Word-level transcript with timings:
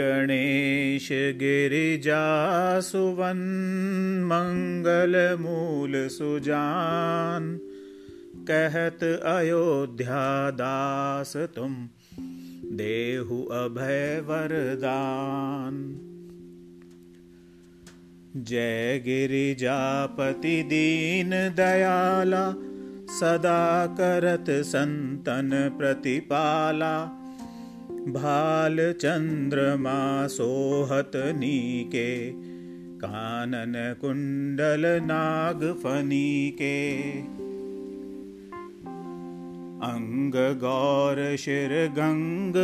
गणेश 0.00 1.08
गिरिजा 1.12 2.80
सुवन 2.80 3.38
मंगल 4.24 5.36
मूल 5.40 6.08
सुजान। 6.08 7.58
कहत 8.50 9.04
अयोध्या 9.24 10.50
दास 10.50 11.36
तुम 11.36 11.88
देहु 12.72 13.42
अभय 13.42 14.20
वरदान। 14.20 16.06
जय 18.36 19.02
गिरिजापति 19.04 20.62
दीन 20.62 21.30
दयाला 21.30 22.54
सदा 23.20 23.86
करत 23.86 24.46
संतन 24.50 25.76
प्रतिपाला 25.78 27.16
भालचन्द्रमा 28.08 30.26
सोहतनीके 30.26 32.30
कानन 33.02 33.74
कुण्डल 34.00 34.82
नागफे 35.04 36.74
अङ्ग 39.88 40.36
गौर 40.64 41.20
शिर 41.44 41.72
गङ्ग 41.98 42.58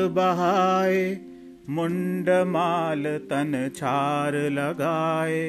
लगाए 4.50 5.40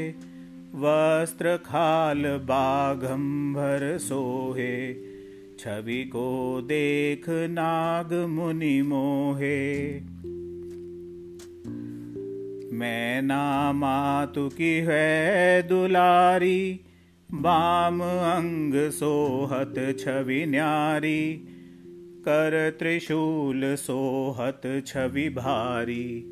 वस्त्रखाल 0.83 2.23
बाघम्भर 2.51 3.97
सोहे 3.97 5.16
छवि 5.67 6.03
को 6.03 6.61
देख 6.63 7.25
नाग 7.29 8.13
मुनि 8.13 8.81
मोहे। 8.81 9.99
मैं 12.77 13.21
ना 13.21 13.71
मातु 13.71 14.49
की 14.49 14.77
है 14.77 15.63
दुलारी, 15.67 16.79
बाम 17.33 18.01
अंग 18.03 18.89
सोहत 18.89 19.97
छवि 19.99 20.45
न्यारी, 20.45 21.33
कर 22.21 22.75
त्रिशूल 22.79 23.75
सोहत 23.75 24.83
छवि 24.87 25.29
भारी, 25.29 26.23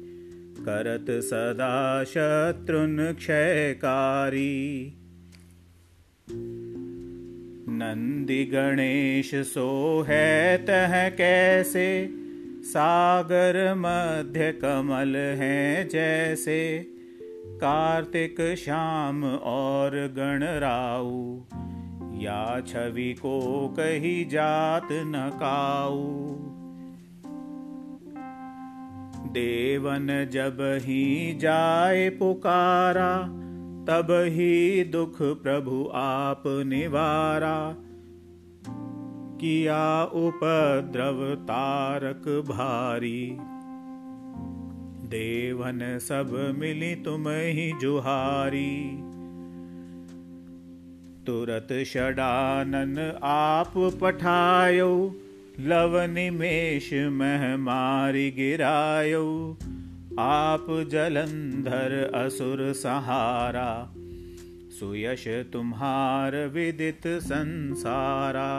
करत 0.60 1.06
सदा 1.10 2.04
शत्रुन 2.04 3.14
क्षयकारी। 3.14 4.94
नंदी 7.76 8.46
गणेश, 8.46 9.36
सो 9.36 10.06
है 10.08 10.58
तह 10.58 11.10
कैसे? 11.10 12.10
सागर 12.62 13.74
मध्य 13.78 14.52
कमल 14.52 15.16
है 15.16 15.90
जैसे। 15.90 16.88
कार्तिक 17.46 18.56
श्याम 18.56 19.24
और 19.24 19.90
गणराऊ 20.18 21.38
या 22.22 22.62
छवि 22.62 23.14
को 23.14 23.68
कही 23.80 24.26
जात 24.26 24.88
न 24.92 25.32
काऊ 25.34 26.06
देवन 29.34 30.28
जब 30.32 30.58
ही 30.62 31.38
जाए 31.42 32.10
पुकारा 32.10 33.45
तब 33.88 34.08
ही 34.10 34.84
दुख 34.84 35.18
प्रभु 35.22 35.92
आप 35.94 36.44
निवारा। 36.48 37.76
किया 39.42 40.04
उपद्रव 40.04 41.36
तारक 41.36 42.44
भारी। 42.50 43.38
देवन 45.08 46.00
सब 46.00 46.56
मिली 46.58 46.96
तुम 46.96 47.24
ही 47.28 47.74
जुहारी। 47.82 48.98
तुरत 51.28 51.68
षडानन 51.86 53.20
आप 53.24 53.74
पठायो 54.02 55.16
लव 55.60 56.02
निमेश 56.02 56.94
मह 56.94 57.58
मारी 57.58 58.32
गिरायो। 58.32 59.58
आप 60.20 60.66
जलंधर 60.70 62.12
असुर 62.16 62.74
सहारा 62.74 63.96
सुयश 64.80 65.28
तुम्हार 65.28 66.36
विदित 66.48 67.08
संसारा। 67.08 68.52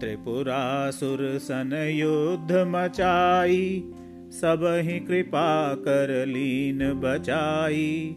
त्रिपुरासुर 0.00 1.38
सन 1.38 1.72
युद्ध 1.90 2.52
मचाई 2.52 3.92
सब 4.30 4.82
ही 4.84 5.00
कृपा 5.00 5.74
कर 5.74 6.26
लीन 6.26 6.92
बचाई। 6.92 8.16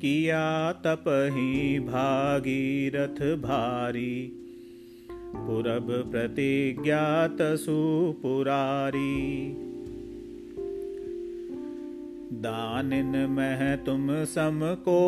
किया 0.00 0.72
तप 0.72 1.04
ही 1.08 1.78
भागीरथ 1.80 3.36
भारी 3.36 4.38
पुरब 5.36 6.10
प्रतिज्ञात 6.12 7.38
सुपुरारी। 7.40 9.22
दानिन 12.32 13.26
मह 13.30 13.76
तुम 13.76 14.24
सम 14.24 14.60
को 14.62 14.98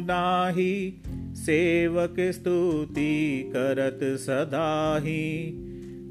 नाही, 0.00 0.94
सेवक 1.34 2.16
स्तुति 2.20 3.44
करत 3.56 4.00
सदाही। 4.18 5.50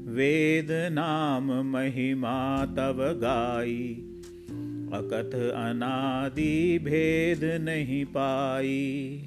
वेद 0.06 0.68
नाम 0.70 1.52
महिमा 1.52 2.64
तव 2.66 2.98
गाई, 3.00 4.06
अकथ 4.92 5.34
अनादि 5.50 6.78
भेद 6.78 7.40
नहीं 7.62 8.04
पाई। 8.04 9.22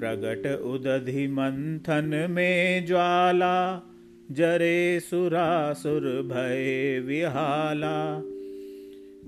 प्रगट 0.00 0.46
उदधि 0.60 1.26
मंथन 1.28 2.26
में 2.30 2.86
ज्वाला, 2.86 3.82
जरे 4.30 5.00
सुरासुर 5.00 6.02
भय 6.02 7.00
विहाला। 7.06 8.22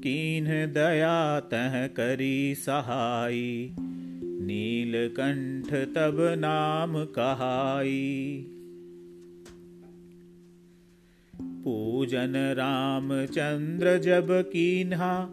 कीन 0.03 0.45
दया 0.47 1.41
तह 1.41 1.87
करी 1.87 2.55
सहाई 2.55 3.75
नीलकंठ 4.25 5.75
तब 5.75 6.17
नाम 6.39 7.05
कहाई 7.05 8.47
पूजन 11.37 12.33
रामचंद्र 12.37 13.99
जब 13.99 14.27
कीन्हा, 14.31 15.29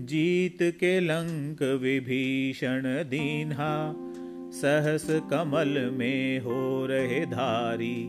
जीत 0.00 0.58
के 0.62 1.00
लंक 1.00 1.62
विभीषण 1.62 2.82
दीन्हा। 2.84 4.08
सहस 4.52 5.06
कमल 5.10 5.90
में 5.98 6.40
हो 6.40 6.86
रहे 6.86 7.26
धारी, 7.26 8.06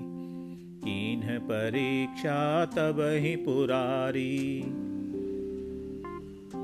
कीन्ह 0.83 1.39
परीक्षा 1.39 2.65
तब 2.65 2.97
ही 2.99 3.35
पुरारी। 3.35 4.59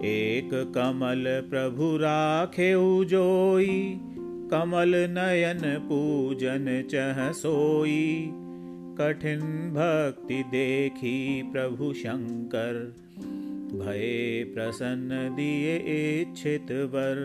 एक 0.03 0.49
कमल 0.75 1.23
प्रभु 1.49 1.97
राखे 1.97 2.73
जोई, 3.05 3.99
कमल 4.51 4.95
नयन 4.95 5.61
पूजन 5.63 6.83
चह 6.91 7.31
सोई। 7.31 8.29
कठिन 8.99 9.39
भक्ति 9.71 10.43
देखी 10.43 11.43
प्रभु 11.51 11.93
शंकर, 11.93 12.95
भय 13.73 14.43
प्रसन्न 14.55 15.35
दिए 15.35 15.75
इच्छित 16.21 16.71
वर। 16.71 17.19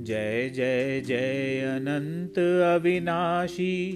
जय 0.00 0.50
जय 0.54 1.00
जय 1.06 1.60
अनंत 1.60 2.38
अविनाशी 2.38 3.92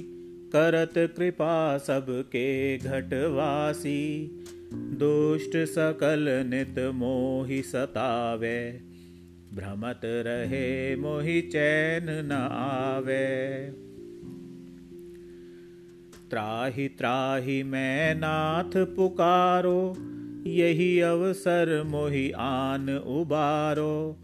करत 0.57 0.95
कृपा 1.17 1.79
सबके 1.79 2.79
घटवासी। 2.79 4.31
दुष्ट 4.75 5.57
सकल 5.57 6.27
नित 6.47 6.93
मोहि 6.95 7.63
सतावे 7.63 8.81
भ्रमत 9.55 10.01
रहे 10.05 10.97
मोहि 10.97 11.41
चैन 11.41 12.07
न 12.11 12.33
आवे। 12.93 13.27
त्राहि 16.31 16.89
त्राहि 16.89 17.63
मैं 17.63 18.15
नाथ 18.15 18.77
पुकारो 18.77 19.95
यही 20.47 21.01
अवसर 21.01 21.83
मोहि 21.87 22.31
आन 22.31 22.91
उबारो 22.91 24.21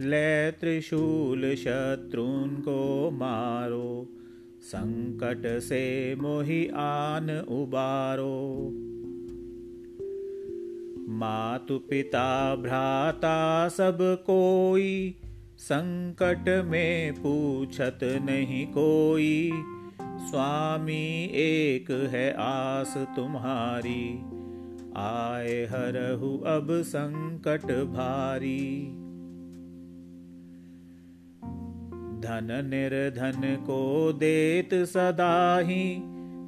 ले 0.00 0.50
त्रिशूल 0.50 1.54
शत्रुन 1.54 2.62
को 2.64 3.10
मारो, 3.10 4.08
संकट 4.62 5.60
से 5.60 6.14
मोहि 6.14 6.66
आन 6.74 7.30
उबारो। 7.48 8.70
मातु 11.08 11.78
पिता 11.78 12.56
भ्राता 12.56 13.68
सब 13.68 13.98
कोई, 14.00 15.16
संकट 15.58 16.66
में 16.66 17.14
पूछत 17.14 17.98
नहीं 18.02 18.66
कोई, 18.66 19.50
स्वामी 20.00 21.24
एक 21.24 21.90
है 21.90 22.34
आस 22.38 22.94
तुम्हारी, 23.16 24.20
आए 24.96 25.64
हरहु 25.64 26.38
अब 26.38 26.68
संकट 26.70 27.66
भारी। 27.66 29.03
धन 32.24 32.48
निर्धन 32.66 33.64
को 33.66 34.12
देत 34.12 34.74
सदा 34.74 35.58
ही 35.58 36.00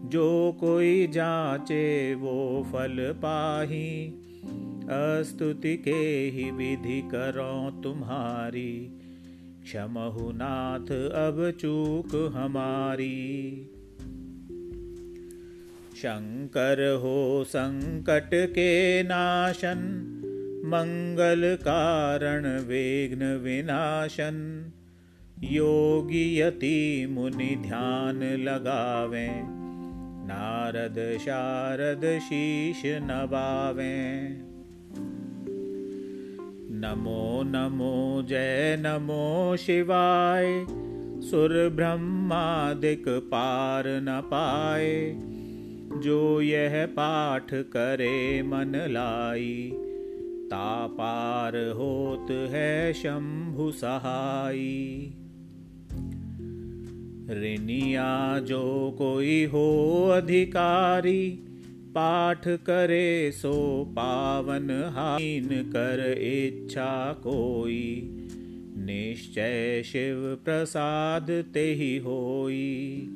जो 0.08 0.56
कोई 0.61 1.06
जाचे 1.06 2.14
वो 2.14 2.67
फल 2.73 3.12
पाही। 3.17 4.23
अस्तुति 4.88 5.76
के 5.76 6.31
ही 6.34 6.50
विधि 6.50 7.00
करो 7.14 7.82
तुम्हारी, 7.82 8.99
क्षमहु 9.64 10.32
नाथ 10.32 10.93
अब 11.12 11.50
चूक 11.61 12.32
हमारी। 12.34 13.70
शंकर 15.96 16.94
हो 17.02 17.44
संकट 17.49 18.31
के 18.34 19.02
नाशन, 19.02 19.79
मंगल 20.67 21.56
कारण 21.61 22.46
विघ्न 22.46 23.37
विनाशन। 23.44 24.37
योगी 25.44 26.40
यति 26.40 27.06
मुनि 27.10 27.56
ध्यान 27.56 28.22
लगावे। 28.22 29.28
नारद 30.26 31.18
शारद 31.18 32.18
शीश 32.18 32.82
नवावे। 32.86 34.28
नमो 36.78 37.42
नमो 37.46 38.22
जय 38.28 38.76
नमो 38.80 39.56
शिवाय। 39.56 40.66
सुर 41.30 41.72
ब्रह्मादिक 41.74 43.04
पार 43.08 43.84
न 43.86 44.22
पाए। 44.24 45.16
जो 46.00 46.40
यह 46.40 46.86
पाठ 46.86 47.54
करे 47.54 48.42
मन 48.42 48.72
लाई, 48.90 49.72
तापार 50.46 51.56
होत 51.56 52.30
है 52.30 52.92
शंभु 52.92 53.70
सहाई। 53.70 55.12
ऋणिया 57.31 58.38
जो 58.38 58.94
कोई 58.99 59.44
हो 59.44 60.08
अधिकारी, 60.08 61.31
पाठ 61.90 62.49
करे 62.49 63.32
सो 63.32 63.84
पावन 63.88 64.70
हाइन 64.70 65.49
कर 65.49 66.17
इच्छा 66.19 67.12
कोई। 67.12 68.11
निश्चय 68.78 69.82
शिव 69.82 70.38
प्रसाद 70.44 71.44
ते 71.55 71.73
ही 71.73 71.96
होई। 71.96 73.06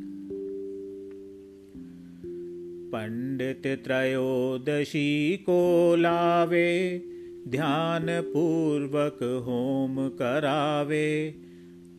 पंडित 2.93 3.63
त्रयोदशी 3.85 5.37
को 5.37 5.95
लावे 5.99 7.03
ध्यान 7.49 8.07
पूर्वक 8.09 9.45
होम 9.47 10.09
करावे। 10.09 11.35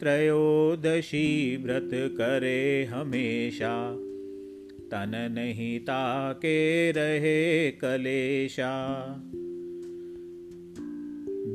त्रयोदशी 0.02 1.58
व्रत 1.58 1.90
करे 1.94 2.86
हमेशा। 2.86 3.92
तन 4.92 5.12
नहीं 5.32 5.80
ताके 5.80 6.92
रहे 6.92 7.72
कलेशा। 7.72 9.06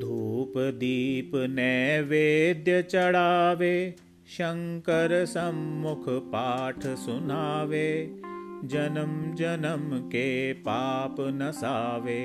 धूप 0.01 0.53
दीप 0.57 1.31
नैवेद्य 1.35 2.83
चढ़ावे 2.83 3.95
शंकर 4.29 5.25
सम्मुख 5.25 6.05
पाठ 6.09 6.87
सुनावे 6.87 8.17
जन्म 8.65 9.35
जन्म 9.35 9.99
के 9.99 10.53
पाप 10.53 11.17
नसावे 11.21 12.23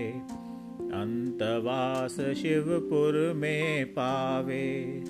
अंतवास 0.93 2.15
शिवपुर 2.15 3.33
में 3.35 3.85
पावे 3.85 5.03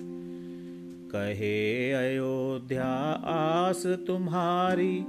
कहे 1.15 1.91
अयोध्या 1.91 3.21
आस 3.25 3.85
तुम्हारी 3.85 5.05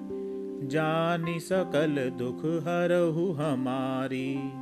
जानी 0.69 1.40
सकल 1.40 2.12
दुख 2.19 2.38
हरहु 2.38 3.32
हमारी। 3.32 4.52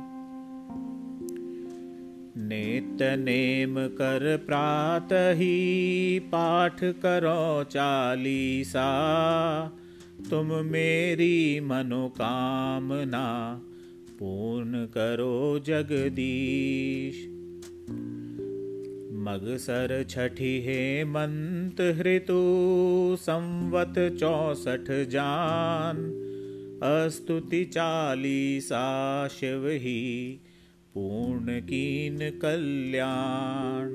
नेत 2.43 2.97
नेम 3.01 3.87
कर 3.87 4.43
प्रात 4.47 5.09
ही 5.13 6.19
पाठ 6.19 6.83
करो 6.83 7.63
चालीसा। 7.63 8.91
तुम 10.29 10.45
मेरी 10.45 11.59
मनोकामना 11.59 13.61
पूर्ण 14.19 14.85
करो 14.85 15.59
जगदीश 15.59 17.40
मगसर 19.21 20.05
छठी 20.09 20.59
चौसठ 24.17 24.91
जान। 25.09 25.97
अस्तुति 26.83 27.65
चालीसा 27.65 28.85
शिव 29.27 29.67
ही 29.67 30.39
पूर्ण 30.93 31.59
कीन 31.59 32.17
कल्याण 32.41 33.89